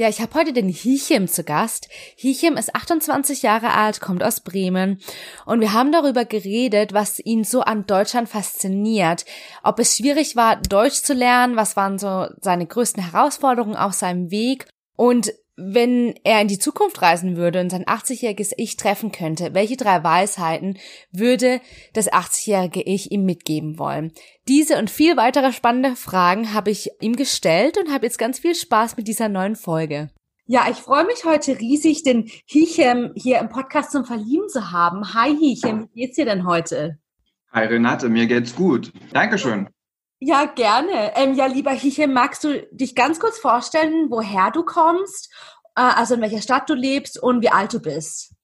[0.00, 1.90] Ja, ich habe heute den Hichem zu Gast.
[2.16, 4.98] Hichem ist 28 Jahre alt, kommt aus Bremen
[5.44, 9.26] und wir haben darüber geredet, was ihn so an Deutschland fasziniert.
[9.62, 14.30] Ob es schwierig war, Deutsch zu lernen, was waren so seine größten Herausforderungen auf seinem
[14.30, 19.52] Weg und wenn er in die Zukunft reisen würde und sein 80-jähriges Ich treffen könnte,
[19.52, 20.78] welche drei Weisheiten
[21.12, 21.60] würde
[21.92, 24.12] das 80-jährige Ich ihm mitgeben wollen?
[24.48, 28.54] Diese und viel weitere spannende Fragen habe ich ihm gestellt und habe jetzt ganz viel
[28.54, 30.10] Spaß mit dieser neuen Folge.
[30.46, 35.14] Ja, ich freue mich heute riesig, den Hichem hier im Podcast zum Verlieben zu haben.
[35.14, 36.98] Hi Hichem, wie geht's dir denn heute?
[37.52, 38.92] Hi Renate, mir geht's gut.
[39.12, 39.68] Dankeschön.
[40.22, 41.16] Ja, gerne.
[41.16, 45.32] Ähm, ja, lieber Hichem, magst du dich ganz kurz vorstellen, woher du kommst,
[45.74, 48.34] äh, also in welcher Stadt du lebst und wie alt du bist?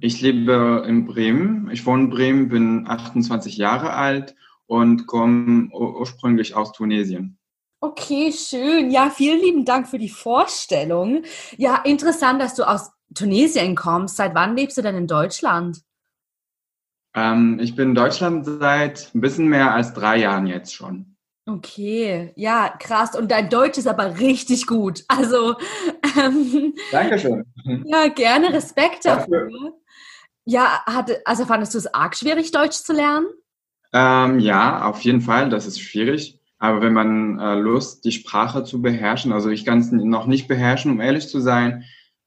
[0.00, 1.70] Ich lebe in Bremen.
[1.70, 4.34] Ich wohne in Bremen, bin 28 Jahre alt
[4.66, 7.38] und komme ursprünglich aus Tunesien.
[7.80, 8.90] Okay, schön.
[8.90, 11.22] Ja, vielen lieben Dank für die Vorstellung.
[11.56, 14.16] Ja, interessant, dass du aus Tunesien kommst.
[14.16, 15.80] Seit wann lebst du denn in Deutschland?
[17.16, 21.16] Ähm, ich bin in Deutschland seit ein bisschen mehr als drei Jahren jetzt schon.
[21.48, 23.16] Okay, ja, krass.
[23.16, 25.04] Und dein Deutsch ist aber richtig gut.
[25.08, 25.56] Also.
[26.18, 27.44] Ähm, Dankeschön.
[27.86, 29.44] Ja, gerne Respekt dafür.
[29.44, 29.72] dafür.
[30.44, 33.26] Ja, hatte, also fandest du es arg schwierig, Deutsch zu lernen?
[33.92, 35.48] Ähm, ja, auf jeden Fall.
[35.48, 36.40] Das ist schwierig.
[36.58, 40.48] Aber wenn man äh, Lust, die Sprache zu beherrschen, also ich kann es noch nicht
[40.48, 41.84] beherrschen, um ehrlich zu sein,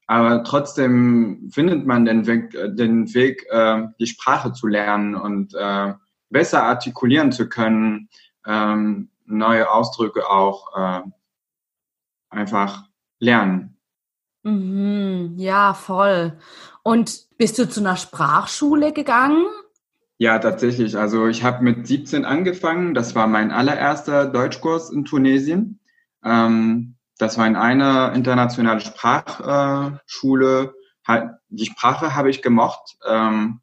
[0.09, 5.53] aber trotzdem findet man den Weg, äh, den Weg äh, die Sprache zu lernen und
[5.53, 5.93] äh,
[6.31, 8.09] besser artikulieren zu können,
[8.43, 11.01] ähm, neue Ausdrücke auch äh,
[12.31, 12.85] einfach
[13.19, 13.77] lernen.
[14.41, 16.39] Mhm, ja, voll.
[16.81, 19.45] Und bist du zu einer Sprachschule gegangen?
[20.17, 20.97] Ja, tatsächlich.
[20.97, 22.95] Also ich habe mit 17 angefangen.
[22.95, 25.79] Das war mein allererster Deutschkurs in Tunesien.
[26.25, 30.73] Ähm, das war in einer internationalen Sprachschule.
[31.49, 32.97] Die Sprache habe ich gemocht.
[33.07, 33.59] Ähm,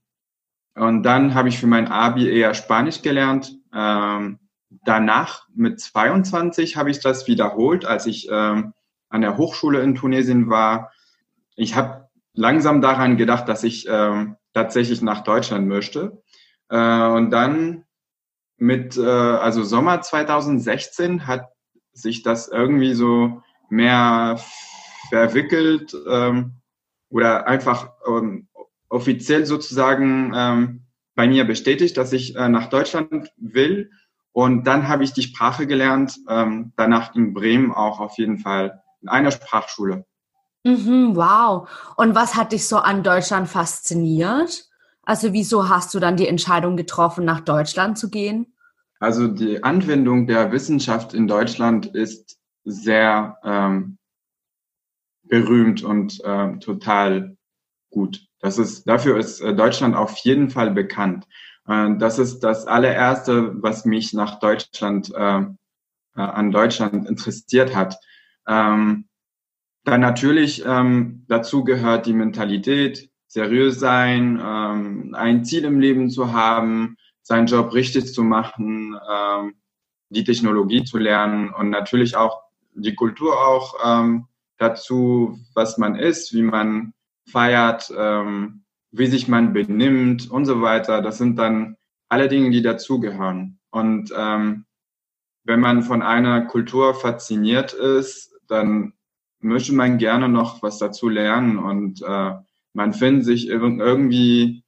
[0.75, 3.53] und dann habe ich für mein Abi eher Spanisch gelernt.
[3.75, 4.39] Ähm,
[4.84, 8.75] danach mit 22 habe ich das wiederholt, als ich ähm,
[9.09, 10.93] an der Hochschule in Tunesien war.
[11.55, 13.89] Ich habe langsam daran gedacht, dass ich
[14.53, 16.22] tatsächlich nach Deutschland möchte.
[16.69, 17.84] Äh, und dann
[18.59, 21.49] mit, äh, also Sommer 2016 hat
[21.93, 24.41] sich das irgendwie so mehr
[25.09, 26.53] verwickelt ähm,
[27.09, 28.49] oder einfach ähm,
[28.88, 33.91] offiziell sozusagen ähm, bei mir bestätigt, dass ich äh, nach Deutschland will.
[34.32, 38.82] Und dann habe ich die Sprache gelernt, ähm, danach in Bremen auch auf jeden Fall
[39.00, 40.04] in einer Sprachschule.
[40.65, 41.69] Mhm, wow.
[41.97, 44.69] Und was hat dich so an Deutschland fasziniert?
[45.04, 48.53] Also wieso hast du dann die Entscheidung getroffen, nach Deutschland zu gehen?
[48.98, 53.99] Also die Anwendung der Wissenschaft in Deutschland ist sehr ähm,
[55.22, 57.37] berühmt und ähm, total
[57.91, 58.27] gut.
[58.41, 61.27] Das ist, dafür ist äh, Deutschland auf jeden Fall bekannt.
[61.66, 65.47] Äh, das ist das allererste, was mich nach Deutschland, äh, äh,
[66.15, 67.99] an Deutschland interessiert hat.
[68.47, 69.09] Ähm,
[69.84, 76.33] dann natürlich ähm, dazu gehört die Mentalität, seriös sein, ähm, ein Ziel im Leben zu
[76.33, 79.54] haben, seinen Job richtig zu machen, ähm,
[80.09, 82.46] die Technologie zu lernen und natürlich auch
[82.77, 84.27] die Kultur auch ähm,
[84.59, 86.93] dazu, was man ist, wie man
[87.29, 91.03] feiert, ähm, wie sich man benimmt und so weiter.
[91.03, 91.77] Das sind dann
[92.09, 93.59] alle Dinge, die dazugehören.
[93.71, 94.65] Und ähm,
[95.45, 98.93] wenn man von einer Kultur fasziniert ist, dann
[99.41, 102.33] möchte man gerne noch was dazu lernen und äh,
[102.73, 104.65] man findet sich irgendwie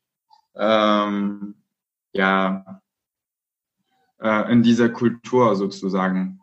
[0.55, 1.57] ähm,
[2.13, 2.81] ja
[4.21, 6.41] äh, in dieser Kultur sozusagen.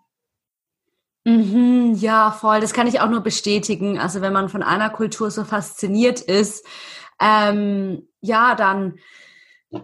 [1.28, 2.62] Mhm, ja, voll.
[2.62, 3.98] Das kann ich auch nur bestätigen.
[3.98, 6.66] Also wenn man von einer Kultur so fasziniert ist,
[7.20, 9.00] ähm, ja, dann,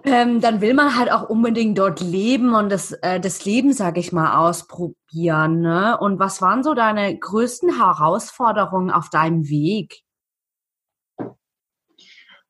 [0.04, 4.00] ähm, dann will man halt auch unbedingt dort leben und das, äh, das Leben, sage
[4.00, 5.62] ich mal, ausprobieren.
[5.62, 5.98] Ne?
[6.00, 10.04] Und was waren so deine größten Herausforderungen auf deinem Weg?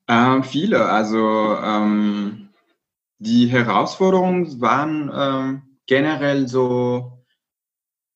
[0.07, 0.85] Äh, viele.
[0.87, 2.49] Also ähm,
[3.19, 7.20] die Herausforderungen waren ähm, generell so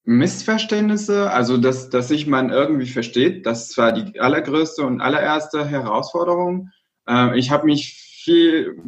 [0.06, 6.69] Missverständnisse, also dass, dass sich man irgendwie versteht, das war die allergrößte und allererste Herausforderung.
[7.07, 7.94] Äh, ich habe mich
[8.24, 8.81] viel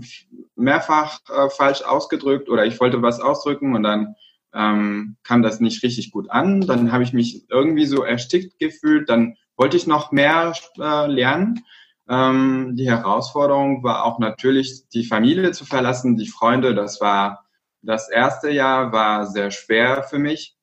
[0.56, 4.16] mehrfach äh, falsch ausgedrückt oder ich wollte was ausdrücken und dann
[4.54, 6.62] ähm, kam das nicht richtig gut an.
[6.62, 9.10] Dann habe ich mich irgendwie so erstickt gefühlt.
[9.10, 11.64] Dann wollte ich noch mehr äh, lernen.
[12.10, 16.74] Ähm, die Herausforderung war auch natürlich, die Familie zu verlassen, die Freunde.
[16.74, 17.46] Das war
[17.82, 20.57] das erste Jahr war sehr schwer für mich.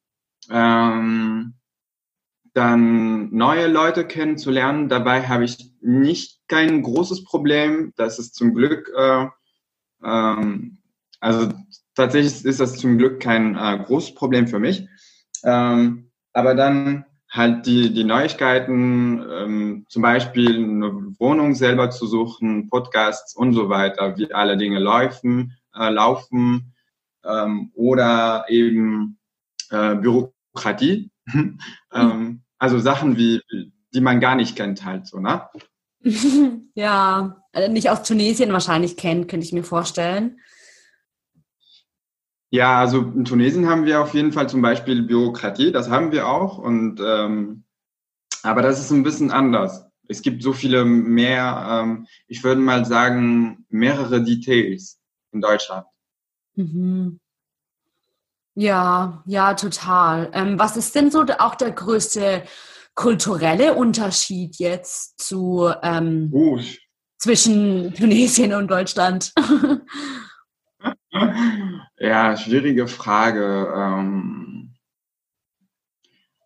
[0.50, 1.55] Ähm,
[2.55, 4.88] dann neue Leute kennenzulernen.
[4.88, 7.93] Dabei habe ich nicht kein großes Problem.
[7.96, 9.26] Das ist zum Glück, äh,
[10.05, 10.79] ähm,
[11.20, 11.52] also
[11.94, 14.88] tatsächlich ist das zum Glück kein äh, großes Problem für mich.
[15.43, 22.69] Ähm, aber dann halt die, die Neuigkeiten, ähm, zum Beispiel eine Wohnung selber zu suchen,
[22.70, 26.73] Podcasts und so weiter, wie alle Dinge laufen, äh, laufen
[27.25, 29.19] ähm, oder eben
[29.70, 29.96] äh,
[30.54, 31.10] Bürokratie.
[31.92, 33.42] ähm, also Sachen wie,
[33.92, 35.48] die man gar nicht kennt halt so, ne?
[36.74, 40.38] ja, also nicht aus Tunesien wahrscheinlich kennt, könnte ich mir vorstellen.
[42.50, 46.28] Ja, also in Tunesien haben wir auf jeden Fall zum Beispiel Bürokratie, das haben wir
[46.28, 46.58] auch.
[46.58, 47.64] Und ähm,
[48.42, 49.86] aber das ist ein bisschen anders.
[50.06, 55.00] Es gibt so viele mehr, ähm, ich würde mal sagen, mehrere Details
[55.32, 55.86] in Deutschland.
[56.54, 57.18] Mhm.
[58.54, 60.30] Ja, ja, total.
[60.32, 62.44] Ähm, was ist denn so auch der größte
[62.94, 66.32] kulturelle Unterschied jetzt zu ähm,
[67.18, 69.32] zwischen Tunesien und Deutschland?
[71.98, 73.72] ja, schwierige Frage.
[73.76, 74.74] Ähm,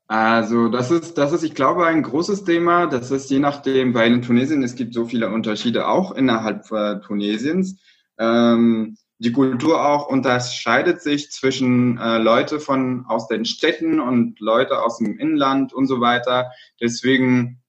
[0.07, 2.87] also das ist, das ist, ich glaube, ein großes Thema.
[2.87, 7.01] Das ist je nachdem, weil in Tunesien es gibt so viele Unterschiede auch innerhalb äh,
[7.01, 7.79] Tunesiens.
[8.19, 14.83] Ähm, die Kultur auch unterscheidet sich zwischen äh, Leute von aus den Städten und Leute
[14.83, 16.53] aus dem Inland und so weiter.
[16.81, 17.61] Deswegen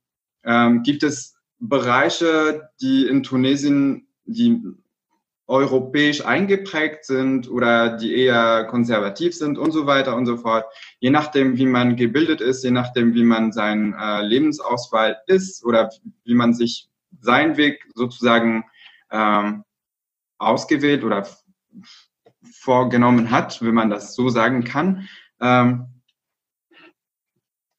[0.43, 4.61] ähm, gibt es Bereiche, die in Tunesien, die
[5.47, 10.65] europäisch eingeprägt sind oder die eher konservativ sind und so weiter und so fort.
[10.99, 15.89] Je nachdem, wie man gebildet ist, je nachdem, wie man sein äh, Lebensauswahl ist oder
[16.23, 16.87] wie man sich
[17.19, 18.63] seinen Weg sozusagen
[19.11, 19.63] ähm,
[20.37, 21.27] ausgewählt oder
[22.43, 25.07] vorgenommen hat, wenn man das so sagen kann.
[25.41, 25.87] Ähm,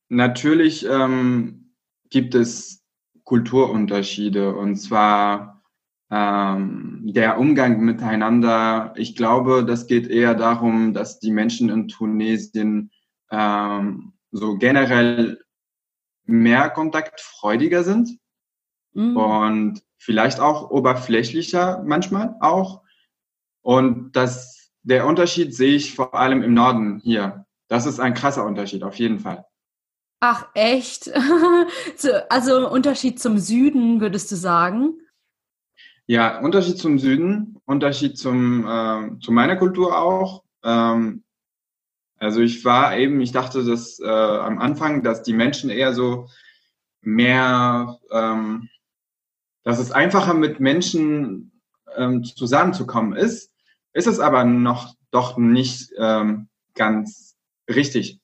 [0.08, 1.72] natürlich ähm,
[2.10, 2.82] gibt es
[3.24, 5.62] Kulturunterschiede und zwar
[6.10, 8.92] ähm, der Umgang miteinander.
[8.96, 12.90] Ich glaube, das geht eher darum, dass die Menschen in Tunesien
[13.30, 15.40] ähm, so generell
[16.24, 18.18] mehr kontaktfreudiger sind
[18.92, 19.16] mhm.
[19.16, 22.82] und vielleicht auch oberflächlicher manchmal auch.
[23.62, 27.46] Und das, der Unterschied sehe ich vor allem im Norden hier.
[27.68, 29.44] Das ist ein krasser Unterschied, auf jeden Fall.
[30.20, 31.10] Ach, echt?
[32.28, 34.98] also Unterschied zum Süden, würdest du sagen?
[36.06, 40.42] Ja, Unterschied zum Süden, Unterschied zum, äh, zu meiner Kultur auch.
[40.62, 41.22] Ähm,
[42.18, 46.28] also ich war eben, ich dachte, dass äh, am Anfang, dass die Menschen eher so
[47.00, 48.68] mehr, ähm,
[49.62, 51.62] dass es einfacher mit Menschen
[51.96, 53.49] ähm, zusammenzukommen ist,
[53.92, 57.36] ist es aber noch doch nicht ähm, ganz
[57.68, 58.20] richtig.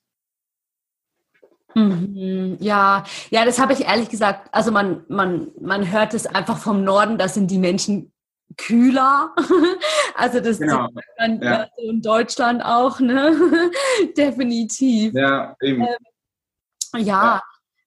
[1.75, 4.49] Mhm, ja, ja, das habe ich ehrlich gesagt.
[4.51, 8.11] Also man, man, man hört es einfach vom Norden, da sind die Menschen
[8.55, 9.35] kühler.
[10.15, 10.87] also das genau.
[11.19, 11.67] man ja.
[11.77, 13.35] in Deutschland auch, ne?
[14.17, 15.13] Definitiv.
[15.13, 15.81] Ja, eben.
[15.81, 17.01] Ähm, ja.
[17.05, 17.41] ja.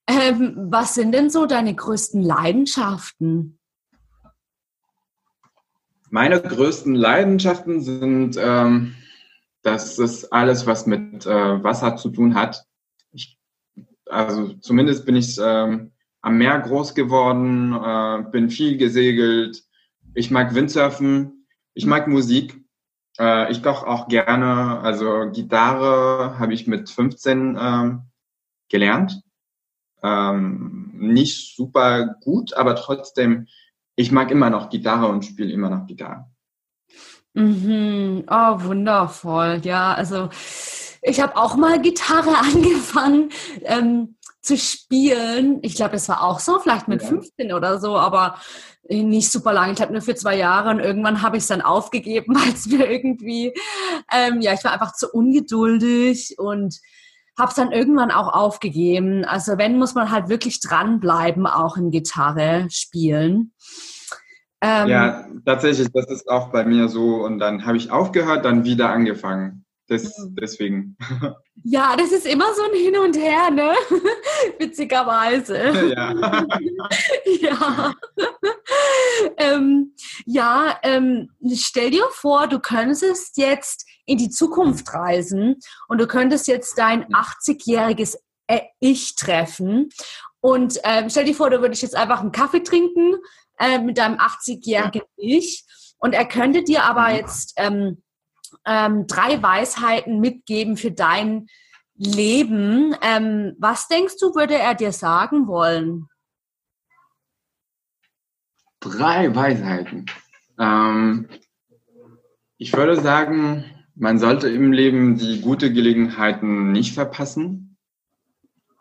[0.08, 3.59] Ähm, was sind denn so deine größten Leidenschaften?
[6.10, 8.96] Meine größten Leidenschaften sind, ähm,
[9.62, 12.64] das ist alles, was mit äh, Wasser zu tun hat.
[13.12, 13.38] Ich,
[14.06, 19.62] also zumindest bin ich ähm, am Meer groß geworden, äh, bin viel gesegelt.
[20.14, 22.60] Ich mag Windsurfen, ich mag Musik.
[23.16, 24.80] Äh, ich koche auch gerne.
[24.80, 28.02] Also Gitarre habe ich mit 15 ähm,
[28.68, 29.22] gelernt.
[30.02, 33.46] Ähm, nicht super gut, aber trotzdem
[34.00, 36.26] ich mag immer noch Gitarre und spiele immer noch Gitarre.
[37.35, 38.25] Mhm.
[38.28, 39.61] Oh, wundervoll.
[39.62, 40.30] Ja, also
[41.02, 43.30] ich habe auch mal Gitarre angefangen
[43.62, 45.59] ähm, zu spielen.
[45.62, 47.09] Ich glaube, das war auch so, vielleicht mit ja.
[47.09, 48.37] 15 oder so, aber
[48.88, 49.73] nicht super lange.
[49.73, 52.66] Ich glaube nur für zwei Jahre und irgendwann habe ich es dann aufgegeben, weil es
[52.66, 53.52] mir irgendwie,
[54.11, 56.80] ähm, ja, ich war einfach zu ungeduldig und
[57.38, 59.25] habe es dann irgendwann auch aufgegeben.
[59.25, 63.52] Also wenn, muss man halt wirklich dranbleiben, auch in Gitarre spielen.
[64.62, 67.24] Ähm, ja, tatsächlich, das ist auch bei mir so.
[67.24, 69.64] Und dann habe ich aufgehört, dann wieder angefangen.
[69.88, 70.96] Das, deswegen.
[71.62, 73.74] Ja, das ist immer so ein Hin und Her, ne?
[74.58, 75.92] Witzigerweise.
[75.94, 76.14] Ja.
[77.38, 77.94] ja.
[79.36, 85.56] ähm, ja, ähm, stell dir vor, du könntest jetzt in die Zukunft reisen
[85.88, 89.90] und du könntest jetzt dein 80-jähriges äh, Ich treffen.
[90.40, 93.16] Und ähm, stell dir vor, du würdest jetzt einfach einen Kaffee trinken
[93.60, 95.64] äh, mit deinem 80-jährigen Ich
[95.98, 97.16] und er könnte dir aber mhm.
[97.16, 98.02] jetzt ähm,
[98.64, 101.46] ähm, drei Weisheiten mitgeben für dein
[101.94, 102.96] Leben.
[103.02, 106.08] Ähm, was denkst du, würde er dir sagen wollen?
[108.80, 110.06] Drei Weisheiten.
[110.58, 111.28] Ähm,
[112.56, 113.64] ich würde sagen,
[113.94, 117.76] man sollte im Leben die gute Gelegenheiten nicht verpassen.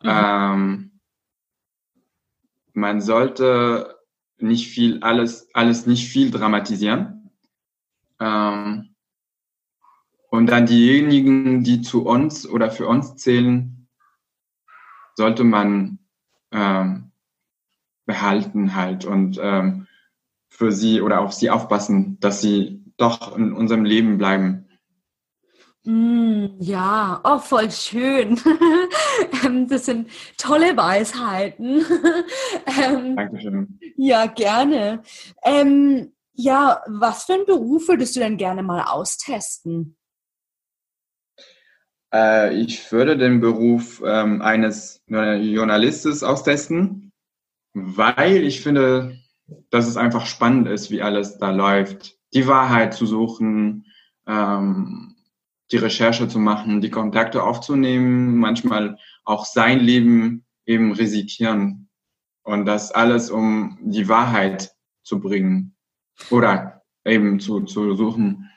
[0.02, 0.10] Mhm.
[0.10, 1.00] Ähm,
[2.72, 3.99] man sollte
[4.42, 7.32] nicht viel, alles, alles nicht viel dramatisieren.
[8.20, 8.96] Ähm,
[10.30, 13.88] und dann diejenigen, die zu uns oder für uns zählen,
[15.16, 16.00] sollte man
[16.52, 17.12] ähm,
[18.06, 19.88] behalten halt und ähm,
[20.50, 24.69] für sie oder auf sie aufpassen, dass sie doch in unserem Leben bleiben.
[25.90, 28.40] Mm, ja, oh, voll schön.
[29.44, 31.84] Ähm, das sind tolle Weisheiten.
[32.82, 33.80] Ähm, Dankeschön.
[33.98, 35.02] Ja, gerne.
[35.44, 39.98] Ähm, ja, was für einen Beruf würdest du denn gerne mal austesten?
[42.14, 47.12] Äh, ich würde den Beruf ähm, eines Journalistes austesten,
[47.74, 49.18] weil ich finde,
[49.72, 52.18] dass es einfach spannend ist, wie alles da läuft.
[52.34, 53.86] Die Wahrheit zu suchen,
[54.28, 55.16] ähm,
[55.72, 61.90] die Recherche zu machen, die Kontakte aufzunehmen, manchmal auch sein Leben eben risikieren.
[62.44, 65.76] Und das alles, um die Wahrheit zu bringen
[66.30, 68.50] oder eben zu, zu suchen.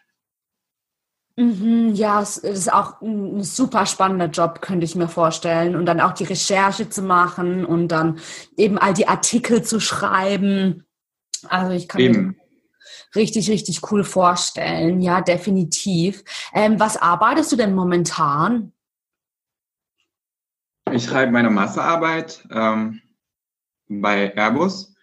[1.37, 5.77] Mhm, ja, es ist auch ein super spannender Job, könnte ich mir vorstellen.
[5.77, 8.19] Und dann auch die Recherche zu machen und dann
[8.57, 10.85] eben all die Artikel zu schreiben.
[11.49, 12.37] Also ich kann eben.
[13.15, 15.01] Richtig, richtig cool vorstellen.
[15.01, 16.25] Ja, definitiv.
[16.53, 18.73] Ähm, was arbeitest du denn momentan?
[20.93, 23.01] Ich schreibe meine Masterarbeit ähm,
[23.89, 24.95] bei Airbus.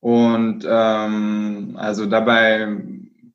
[0.00, 2.66] Und ähm, also dabei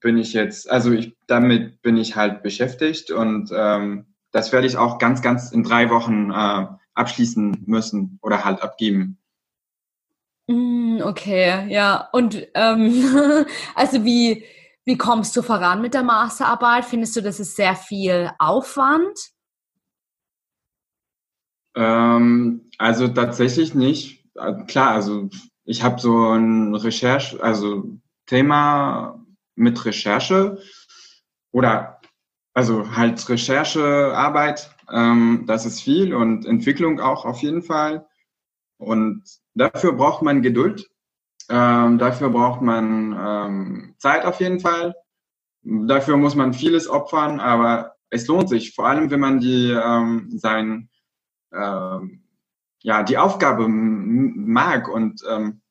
[0.02, 4.78] bin ich jetzt, also ich, damit bin ich halt beschäftigt und ähm, das werde ich
[4.78, 9.19] auch ganz, ganz in drei Wochen äh, abschließen müssen oder halt abgeben.
[10.50, 12.10] Mm, okay, ja.
[12.12, 14.44] Und ähm, also wie,
[14.84, 16.86] wie kommst du voran mit der Masterarbeit?
[16.86, 19.16] Findest du, das ist sehr viel Aufwand?
[21.76, 24.26] Ähm, also tatsächlich nicht.
[24.36, 25.30] Äh, klar, also
[25.66, 29.24] ich habe so ein Recherche, also Thema
[29.56, 30.58] mit Recherche
[31.52, 32.02] oder
[32.56, 38.08] also halt Recherchearbeit, ähm, das ist viel und Entwicklung auch auf jeden Fall.
[38.80, 39.24] Und
[39.60, 40.90] dafür braucht man Geduld,
[41.50, 44.96] ähm, dafür braucht man ähm, Zeit auf jeden Fall.
[45.62, 50.30] Dafür muss man vieles opfern, aber es lohnt sich, vor allem wenn man die ähm,
[50.32, 50.90] sein
[51.54, 52.24] ähm,
[52.82, 55.62] ja die Aufgabe mag und ähm,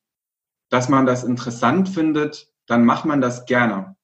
[0.69, 3.95] dass man das interessant findet, dann macht man das gerne.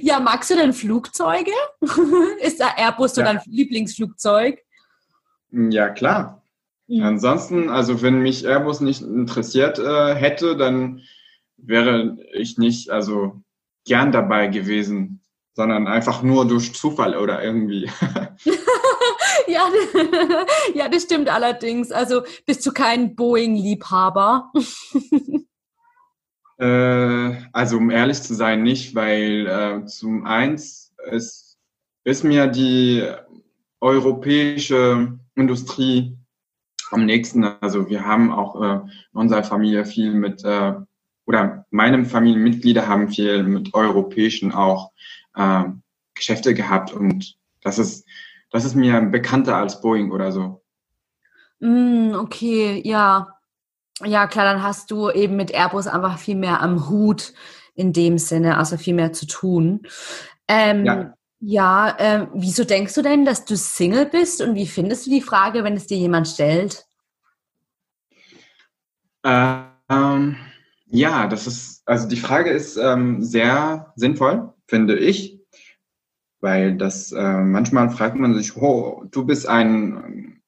[0.00, 1.50] Ja, magst du denn Flugzeuge?
[2.40, 3.24] Ist da Airbus ja.
[3.24, 4.60] dein Lieblingsflugzeug?
[5.50, 6.42] Ja, klar.
[6.88, 7.02] Mhm.
[7.02, 11.02] Ansonsten, also wenn mich Airbus nicht interessiert äh, hätte, dann
[11.56, 13.42] wäre ich nicht also
[13.84, 15.20] gern dabei gewesen,
[15.54, 17.90] sondern einfach nur durch Zufall oder irgendwie.
[19.46, 19.64] ja,
[20.74, 21.92] ja, das stimmt allerdings.
[21.92, 24.52] Also bist du kein Boeing-Liebhaber?
[26.60, 31.56] Äh, also um ehrlich zu sein, nicht, weil äh, zum eins es
[32.02, 33.08] ist mir die
[33.80, 36.17] europäische Industrie
[36.90, 37.44] am nächsten.
[37.44, 40.74] Also wir haben auch äh, in unserer Familie viel mit äh,
[41.26, 44.92] oder meine Familienmitglieder haben viel mit europäischen auch
[45.34, 45.64] äh,
[46.14, 48.06] Geschäfte gehabt und das ist
[48.50, 50.62] das ist mir bekannter als Boeing oder so.
[51.60, 53.28] Mm, okay, ja.
[54.04, 57.32] Ja, klar, dann hast du eben mit Airbus einfach viel mehr am Hut
[57.74, 59.82] in dem Sinne, also viel mehr zu tun.
[60.46, 65.06] Ähm, ja, ja ähm, wieso denkst du denn, dass du Single bist und wie findest
[65.06, 66.86] du die Frage, wenn es dir jemand stellt?
[69.24, 70.36] Ähm,
[70.86, 75.40] ja, das ist, also die Frage ist ähm, sehr sinnvoll, finde ich,
[76.40, 80.38] weil das äh, manchmal fragt man sich, oh, du bist ein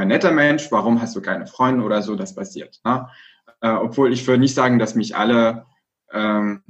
[0.00, 2.80] ein netter Mensch, warum hast du keine Freunde oder so, das passiert.
[2.84, 3.08] Ne?
[3.60, 5.66] Äh, obwohl ich würde nicht sagen, dass mich alle,
[6.12, 6.62] ähm,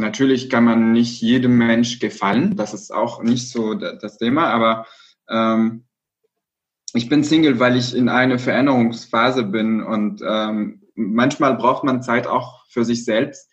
[0.00, 4.86] natürlich kann man nicht jedem Mensch gefallen, das ist auch nicht so das Thema, aber
[5.28, 5.84] ähm,
[6.92, 9.80] ich bin Single, weil ich in einer Veränderungsphase bin.
[9.80, 13.48] Und ähm, manchmal braucht man Zeit auch für sich selbst.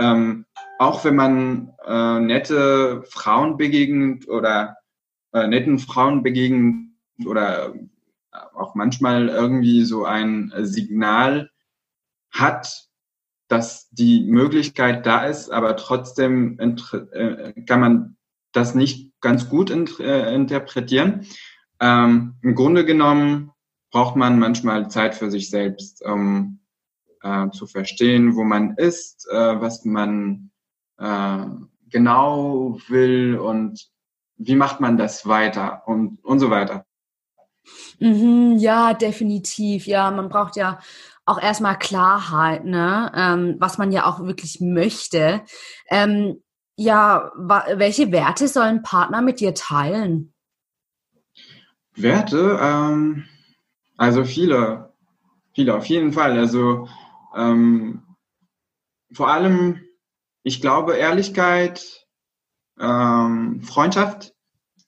[0.00, 0.46] ähm,
[0.78, 4.78] auch wenn man äh, nette Frauen begegnet oder
[5.34, 6.88] äh, netten Frauen begegnet
[7.26, 7.74] oder
[8.54, 11.50] auch manchmal irgendwie so ein Signal
[12.30, 12.88] hat,
[13.50, 18.16] dass die Möglichkeit da ist, aber trotzdem äh, kann man
[18.52, 21.26] das nicht ganz gut äh, interpretieren.
[21.80, 23.50] Ähm, Im Grunde genommen
[23.90, 26.60] braucht man manchmal Zeit für sich selbst, um
[27.22, 30.52] äh, zu verstehen, wo man ist, äh, was man
[30.98, 31.44] äh,
[31.88, 33.90] genau will und
[34.36, 36.86] wie macht man das weiter und, und so weiter.
[37.98, 39.86] Mhm, ja, definitiv.
[39.86, 40.78] Ja, man braucht ja
[41.24, 43.12] auch erstmal Klarheit, ne?
[43.14, 45.42] Ähm, was man ja auch wirklich möchte.
[45.88, 46.42] Ähm,
[46.76, 50.32] ja, welche Werte sollen Partner mit dir teilen?
[51.94, 53.26] Werte, ähm,
[53.96, 54.92] also viele,
[55.52, 56.38] viele auf jeden Fall.
[56.38, 56.88] Also
[57.36, 58.02] ähm,
[59.12, 59.82] vor allem,
[60.42, 62.06] ich glaube, Ehrlichkeit,
[62.80, 64.34] ähm, Freundschaft.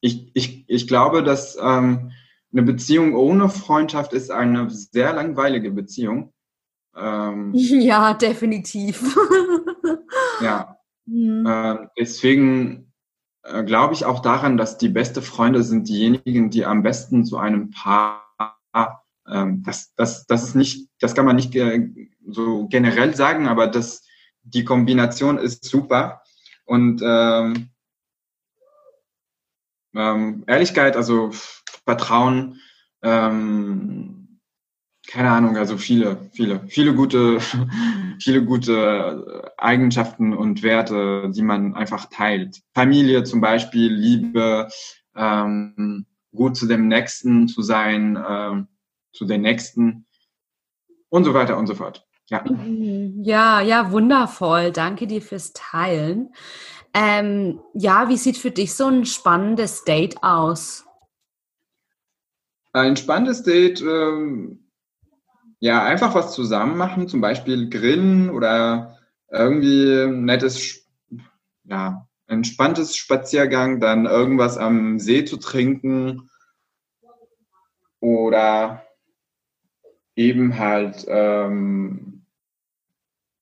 [0.00, 2.12] Ich, ich, ich glaube, dass ähm,
[2.52, 6.32] eine Beziehung ohne Freundschaft ist eine sehr langweilige Beziehung.
[6.96, 9.16] Ähm, ja, definitiv.
[10.40, 10.76] ja.
[11.06, 11.46] Mhm.
[11.46, 12.92] Äh, deswegen
[13.42, 17.38] äh, glaube ich auch daran, dass die beste Freunde sind diejenigen, die am besten zu
[17.38, 18.22] einem Paar,
[19.26, 21.88] ähm, das, das, das ist nicht, das kann man nicht äh,
[22.26, 24.06] so generell sagen, aber das,
[24.42, 26.22] die Kombination ist super.
[26.64, 27.70] Und ähm,
[29.94, 31.30] ähm, Ehrlichkeit, also
[31.84, 32.60] Vertrauen,
[33.02, 34.22] ähm,
[35.08, 37.38] keine Ahnung, also viele, viele, viele gute,
[38.20, 42.60] viele gute Eigenschaften und Werte, die man einfach teilt.
[42.74, 44.68] Familie zum Beispiel, Liebe,
[45.16, 48.68] ähm, gut zu dem Nächsten zu sein, ähm,
[49.12, 50.06] zu den Nächsten
[51.08, 52.06] und so weiter und so fort.
[52.28, 52.42] Ja.
[52.48, 53.22] Mhm.
[53.24, 54.72] ja, ja, wundervoll.
[54.72, 56.32] Danke dir fürs Teilen.
[56.94, 60.86] Ähm, ja, wie sieht für dich so ein spannendes Date aus?
[62.72, 64.70] Ein spannendes Date, ähm,
[65.60, 68.98] ja, einfach was zusammen machen, zum Beispiel grillen oder
[69.30, 70.88] irgendwie ein nettes,
[71.64, 76.30] ja, entspanntes Spaziergang, dann irgendwas am See zu trinken
[78.00, 78.82] oder
[80.16, 82.26] eben halt ähm,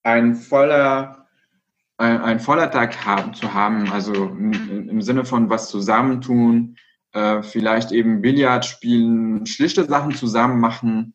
[0.02, 1.20] ein voller
[2.00, 6.76] ein, ein voller Tag haben, zu haben, also im, im Sinne von was zusammentun,
[7.12, 11.14] äh, vielleicht eben Billard spielen, schlichte Sachen zusammen machen,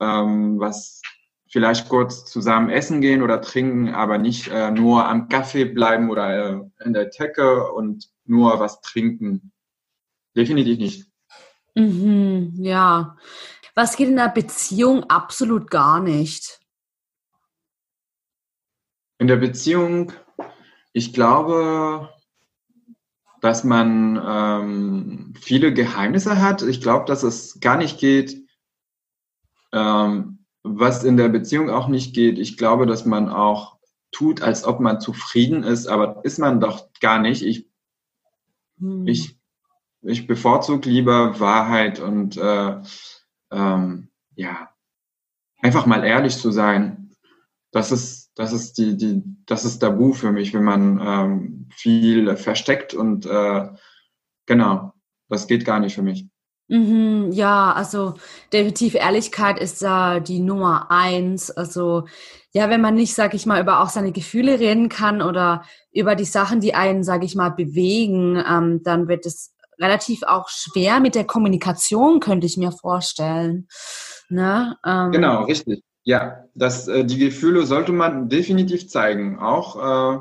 [0.00, 1.02] ähm, was
[1.48, 6.50] vielleicht kurz zusammen essen gehen oder trinken, aber nicht äh, nur am Kaffee bleiben oder
[6.50, 9.52] äh, in der Decke und nur was trinken.
[10.36, 11.06] Definitiv nicht.
[11.74, 13.16] Mhm, ja.
[13.74, 16.60] Was geht in einer Beziehung absolut gar nicht?
[19.18, 20.12] In der Beziehung,
[20.92, 22.10] ich glaube,
[23.46, 26.62] dass man ähm, viele Geheimnisse hat.
[26.62, 28.42] Ich glaube, dass es gar nicht geht,
[29.72, 32.40] ähm, was in der Beziehung auch nicht geht.
[32.40, 33.78] Ich glaube, dass man auch
[34.10, 37.42] tut, als ob man zufrieden ist, aber ist man doch gar nicht.
[37.42, 37.68] Ich,
[38.80, 39.06] hm.
[39.06, 39.38] ich,
[40.02, 42.80] ich bevorzuge lieber Wahrheit und äh,
[43.52, 44.70] ähm, ja,
[45.62, 47.05] einfach mal ehrlich zu sein.
[47.76, 52.34] Das ist, das ist die, die, das ist Tabu für mich, wenn man ähm, viel
[52.38, 53.68] versteckt und äh,
[54.46, 54.94] genau,
[55.28, 56.26] das geht gar nicht für mich.
[56.68, 58.14] Mhm, ja, also
[58.50, 61.50] definitiv Ehrlichkeit ist da die Nummer eins.
[61.50, 62.06] Also
[62.50, 65.62] ja, wenn man nicht, sag ich mal, über auch seine Gefühle reden kann oder
[65.92, 70.48] über die Sachen, die einen, sag ich mal, bewegen, ähm, dann wird es relativ auch
[70.48, 73.68] schwer mit der Kommunikation, könnte ich mir vorstellen.
[74.30, 74.78] Ne?
[74.82, 75.84] Ähm, genau, richtig.
[76.06, 79.40] Ja, das, äh, die Gefühle sollte man definitiv zeigen.
[79.40, 79.76] Auch
[80.14, 80.20] äh,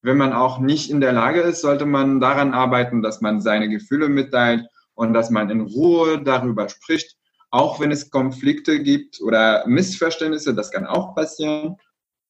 [0.00, 3.68] wenn man auch nicht in der Lage ist, sollte man daran arbeiten, dass man seine
[3.68, 7.16] Gefühle mitteilt und dass man in Ruhe darüber spricht.
[7.50, 11.78] Auch wenn es Konflikte gibt oder Missverständnisse, das kann auch passieren,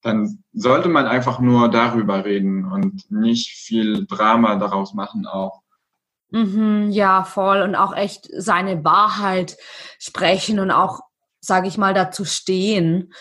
[0.01, 5.61] dann sollte man einfach nur darüber reden und nicht viel Drama daraus machen auch.
[6.31, 7.61] Mhm, ja, voll.
[7.61, 9.59] Und auch echt seine Wahrheit
[9.99, 11.01] sprechen und auch
[11.45, 13.13] sage ich mal, dazu stehen.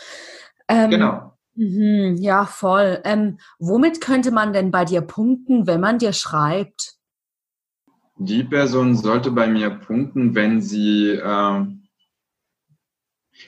[0.67, 1.33] Ähm, genau.
[1.55, 3.01] Mh, ja, voll.
[3.03, 6.95] Ähm, womit könnte man denn bei dir punkten, wenn man dir schreibt?
[8.17, 11.65] Die Person sollte bei mir punkten, wenn sie, äh,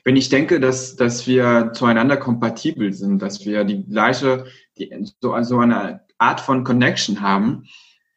[0.04, 4.46] wenn ich denke, dass, dass wir zueinander kompatibel sind, dass wir die gleiche,
[4.78, 7.66] die, so, so eine Art von Connection haben.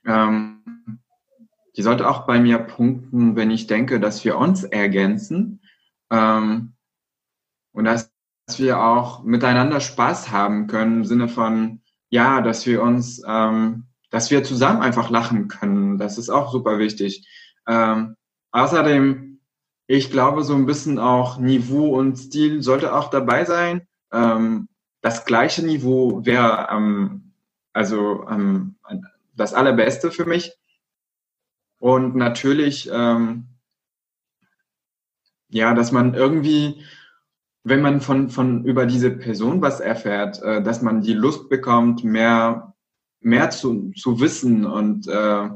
[0.06, 1.00] Ähm,
[1.76, 5.60] die sollte auch bei mir punkten, wenn ich denke, dass wir uns ergänzen
[6.10, 6.74] ähm,
[7.72, 8.10] und dass
[8.56, 14.30] wir auch miteinander Spaß haben können im Sinne von, ja, dass wir uns, ähm, dass
[14.30, 15.98] wir zusammen einfach lachen können.
[15.98, 17.28] Das ist auch super wichtig.
[17.66, 18.16] Ähm,
[18.52, 19.40] außerdem,
[19.86, 23.86] ich glaube, so ein bisschen auch Niveau und Stil sollte auch dabei sein.
[24.12, 24.68] Ähm,
[25.02, 27.32] das gleiche Niveau wäre ähm,
[27.72, 28.76] also ähm,
[29.36, 30.52] das Allerbeste für mich.
[31.78, 33.46] Und natürlich, ähm,
[35.48, 36.82] ja, dass man irgendwie,
[37.64, 42.04] wenn man von, von über diese Person was erfährt, äh, dass man die Lust bekommt,
[42.04, 42.74] mehr,
[43.20, 45.48] mehr zu, zu wissen und äh,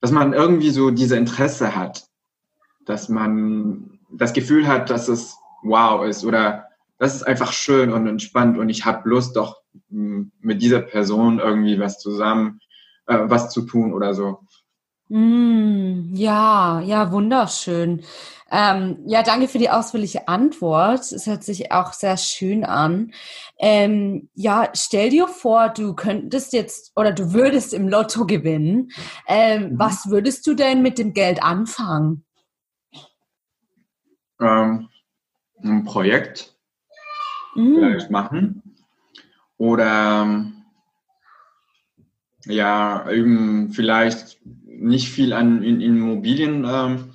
[0.00, 2.06] dass man irgendwie so diese Interesse hat,
[2.86, 6.66] dass man das Gefühl hat, dass es wow ist oder
[6.98, 11.78] das ist einfach schön und entspannt und ich habe Lust, doch mit dieser Person irgendwie
[11.78, 12.60] was zusammen,
[13.06, 14.40] äh, was zu tun oder so.
[15.08, 18.02] Mm, ja, ja, wunderschön.
[18.50, 21.12] Ähm, ja, danke für die ausführliche Antwort.
[21.12, 23.12] Es hört sich auch sehr schön an.
[23.58, 28.90] Ähm, ja, stell dir vor, du könntest jetzt oder du würdest im Lotto gewinnen.
[29.28, 29.78] Ähm, mhm.
[29.78, 32.24] Was würdest du denn mit dem Geld anfangen?
[34.40, 34.88] Ähm,
[35.62, 36.54] ein Projekt
[37.54, 38.76] vielleicht machen.
[39.58, 40.64] Oder ähm,
[42.46, 47.14] ja, eben vielleicht nicht viel an in Immobilien ähm,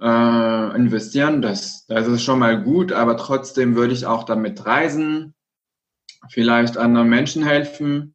[0.00, 1.42] äh, investieren.
[1.42, 5.34] Das, das ist schon mal gut, aber trotzdem würde ich auch damit reisen,
[6.28, 8.14] vielleicht anderen Menschen helfen.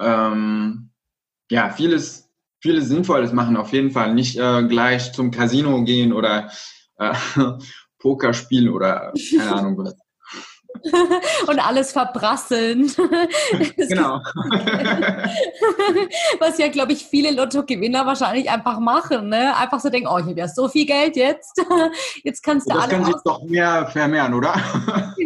[0.00, 0.90] Ähm,
[1.50, 2.30] ja, vieles,
[2.60, 4.14] vieles Sinnvolles machen auf jeden Fall.
[4.14, 6.50] Nicht äh, gleich zum Casino gehen oder
[6.98, 7.14] äh,
[7.98, 9.96] Poker spielen oder keine Ahnung was.
[11.46, 12.86] und alles verbrasseln.
[13.76, 14.16] genau.
[16.38, 19.28] Was ja, glaube ich, viele Lottogewinner wahrscheinlich einfach machen.
[19.28, 19.56] Ne?
[19.56, 21.60] Einfach so denken, oh, ich habe ja so viel Geld jetzt.
[22.24, 22.90] Jetzt kannst du das alles.
[22.90, 24.54] Das kann sich doch mehr vermehren, oder?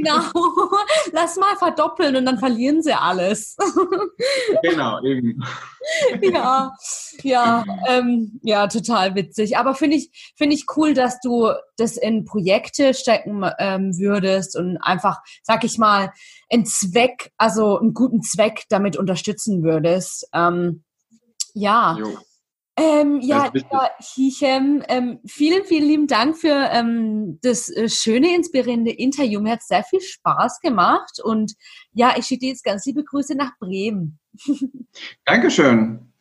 [0.06, 0.70] Genau.
[1.12, 3.56] Lass mal verdoppeln und dann verlieren sie alles.
[4.62, 5.42] genau, eben.
[6.20, 6.72] ja,
[7.22, 9.56] ja, ähm, ja, total witzig.
[9.56, 14.78] Aber finde ich, finde ich cool, dass du das in Projekte stecken ähm, würdest und
[14.78, 16.12] einfach, sag ich mal,
[16.50, 20.28] einen Zweck, also einen guten Zweck damit unterstützen würdest.
[20.32, 20.84] Ähm,
[21.54, 21.96] ja.
[22.78, 28.90] Ähm, ja, lieber Hichem, ähm, vielen, vielen lieben Dank für ähm, das äh, schöne, inspirierende
[28.90, 29.40] Interview.
[29.40, 31.54] Mir hat sehr viel Spaß gemacht und
[31.92, 34.18] ja, ich schicke dir jetzt ganz liebe Grüße nach Bremen.
[35.24, 36.12] Dankeschön.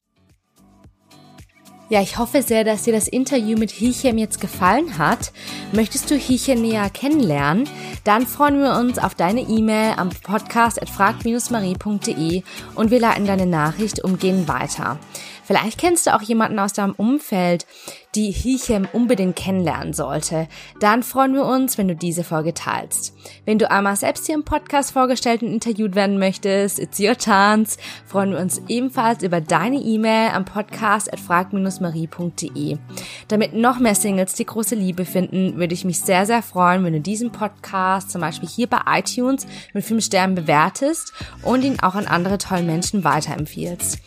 [1.87, 5.31] Ja, ich hoffe sehr, dass dir das Interview mit Hichem jetzt gefallen hat.
[5.71, 7.69] Möchtest du Hichem näher kennenlernen?
[8.03, 12.41] Dann freuen wir uns auf deine E-Mail am Podcast at frag-marie.de
[12.73, 14.97] und wir leiten deine Nachricht umgehend weiter.
[15.43, 17.67] Vielleicht kennst du auch jemanden aus deinem Umfeld,
[18.15, 20.47] die Hichem unbedingt kennenlernen sollte.
[20.80, 23.13] Dann freuen wir uns, wenn du diese Folge teilst.
[23.45, 27.78] Wenn du einmal selbst hier im Podcast vorgestellt und interviewt werden möchtest, it's your chance,
[28.06, 32.78] freuen wir uns ebenfalls über deine E-Mail am Podcast at frag-marie.de.
[33.28, 36.93] Damit noch mehr Singles die große Liebe finden, würde ich mich sehr, sehr freuen, wenn
[36.93, 41.95] du diesen Podcast zum Beispiel hier bei iTunes mit 5 Sternen bewertest und ihn auch
[41.95, 43.99] an andere tolle Menschen weiterempfiehlst.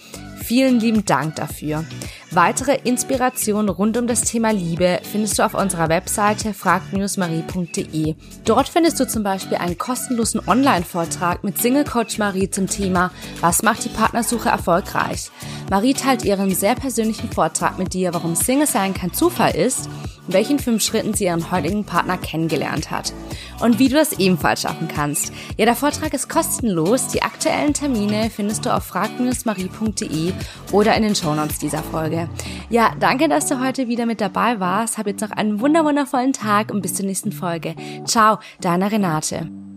[0.48, 1.84] Vielen lieben Dank dafür.
[2.30, 8.14] Weitere Inspirationen rund um das Thema Liebe findest du auf unserer Webseite frag-marie.de.
[8.46, 13.10] Dort findest du zum Beispiel einen kostenlosen Online-Vortrag mit Single Coach Marie zum Thema
[13.42, 15.30] Was macht die Partnersuche erfolgreich?
[15.68, 19.90] Marie teilt ihren sehr persönlichen Vortrag mit dir, warum Single sein kein Zufall ist
[20.28, 23.12] welchen fünf Schritten sie ihren heutigen Partner kennengelernt hat
[23.60, 25.32] und wie du das ebenfalls schaffen kannst.
[25.56, 27.08] Ja, der Vortrag ist kostenlos.
[27.08, 30.32] Die aktuellen Termine findest du auf frag-marie.de
[30.72, 32.28] oder in den Shownotes dieser Folge.
[32.70, 34.98] Ja, danke, dass du heute wieder mit dabei warst.
[34.98, 37.74] Hab jetzt noch einen wunderwundervollen Tag und bis zur nächsten Folge.
[38.04, 39.67] Ciao, deine Renate.